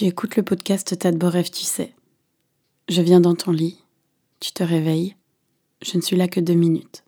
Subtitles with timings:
[0.00, 1.92] Tu écoutes le podcast T'as de beaux rêves, tu sais.
[2.88, 3.84] Je viens dans ton lit,
[4.40, 5.14] tu te réveilles,
[5.82, 7.04] je ne suis là que deux minutes.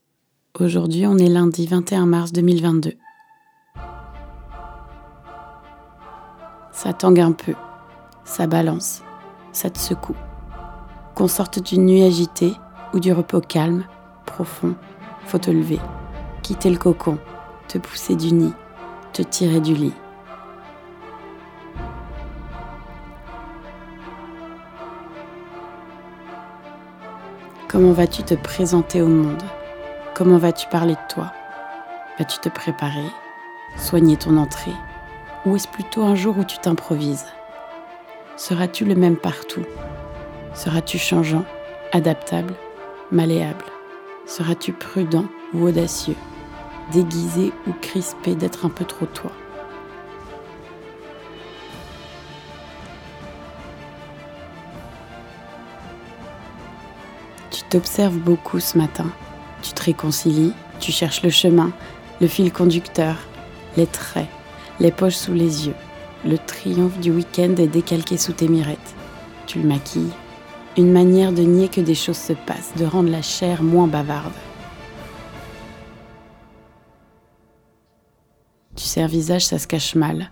[0.61, 2.93] Aujourd'hui, on est lundi 21 mars 2022.
[6.71, 7.55] Ça tangue un peu,
[8.27, 9.01] ça balance,
[9.53, 10.17] ça te secoue.
[11.15, 12.53] Qu'on sorte d'une nuit agitée
[12.93, 13.87] ou du repos calme,
[14.27, 14.75] profond,
[15.25, 15.81] faut te lever,
[16.43, 17.17] quitter le cocon,
[17.69, 18.53] te pousser du nid,
[19.15, 19.95] te tirer du lit.
[27.73, 29.43] Comment vas-tu te présenter au monde?
[30.13, 31.33] Comment vas-tu parler de toi?
[32.19, 33.07] Vas-tu te préparer?
[33.79, 34.75] Soigner ton entrée?
[35.47, 37.25] Ou est-ce plutôt un jour où tu t'improvises?
[38.37, 39.65] Seras-tu le même partout?
[40.53, 41.47] Seras-tu changeant,
[41.93, 42.53] adaptable,
[43.11, 43.65] malléable?
[44.27, 46.17] Seras-tu prudent ou audacieux?
[46.93, 49.33] Déguisé ou crispé d'être un peu trop toi?
[57.53, 59.13] Tu t'observes beaucoup ce matin.
[59.61, 61.71] Tu te réconcilies, tu cherches le chemin,
[62.23, 63.17] le fil conducteur,
[63.77, 64.29] les traits,
[64.81, 65.75] les poches sous les yeux.
[66.25, 68.95] Le triomphe du week-end est décalqué sous tes mirettes.
[69.47, 70.13] Tu le maquilles.
[70.79, 74.33] Une manière de nier que des choses se passent, de rendre la chair moins bavarde.
[78.77, 80.31] Tu sais, un visage, ça se cache mal.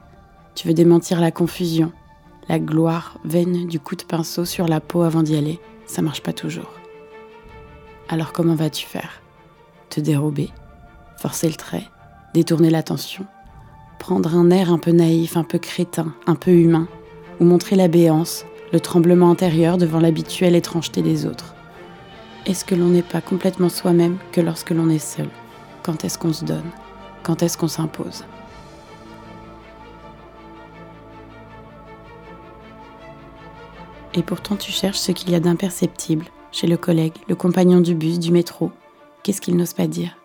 [0.54, 1.92] Tu veux démentir la confusion,
[2.48, 5.60] la gloire vaine du coup de pinceau sur la peau avant d'y aller.
[5.86, 6.79] Ça marche pas toujours.
[8.12, 9.22] Alors comment vas-tu faire?
[9.88, 10.50] Te dérober?
[11.18, 11.84] Forcer le trait?
[12.34, 13.24] Détourner l'attention?
[14.00, 16.88] Prendre un air un peu naïf, un peu crétin, un peu humain?
[17.38, 21.54] Ou montrer la béance, le tremblement intérieur devant l'habituelle étrangeté des autres?
[22.46, 25.28] Est-ce que l'on n'est pas complètement soi-même que lorsque l'on est seul?
[25.84, 26.68] Quand est-ce qu'on se donne?
[27.22, 28.24] Quand est-ce qu'on s'impose?
[34.14, 37.94] Et pourtant tu cherches ce qu'il y a d'imperceptible chez le collègue, le compagnon du
[37.94, 38.70] bus, du métro
[39.22, 40.16] Qu'est-ce qu'il n'ose pas dire?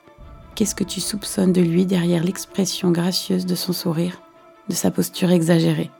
[0.55, 4.21] Qu'est-ce que tu soupçonnes de lui derrière l'expression gracieuse de son sourire,
[4.69, 5.91] de sa posture exagérée?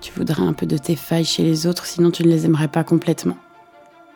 [0.00, 2.68] Tu voudrais un peu de tes failles chez les autres, sinon tu ne les aimerais
[2.68, 3.36] pas complètement.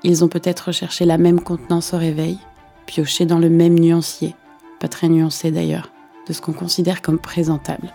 [0.03, 2.39] Ils ont peut-être recherché la même contenance au réveil,
[2.87, 4.35] pioché dans le même nuancier,
[4.81, 5.91] pas très nuancé d'ailleurs,
[6.27, 7.93] de ce qu'on considère comme présentable,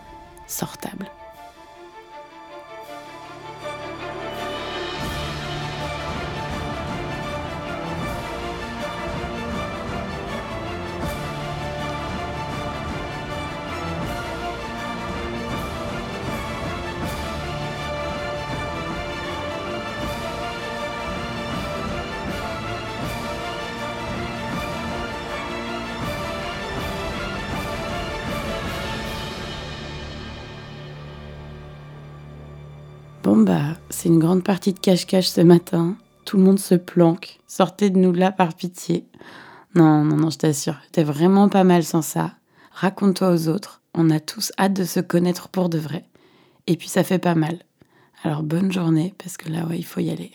[0.47, 1.11] sortable.
[33.23, 35.95] Bon bah, c'est une grande partie de cache-cache ce matin.
[36.25, 37.39] Tout le monde se planque.
[37.47, 39.07] Sortez de nous là par pitié.
[39.75, 42.33] Non, non, non, je t'assure, t'es vraiment pas mal sans ça.
[42.73, 43.81] Raconte-toi aux autres.
[43.93, 46.03] On a tous hâte de se connaître pour de vrai.
[46.67, 47.59] Et puis ça fait pas mal.
[48.23, 50.33] Alors bonne journée, parce que là, ouais, il faut y aller.